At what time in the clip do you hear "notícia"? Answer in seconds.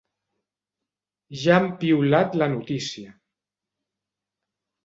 2.57-3.15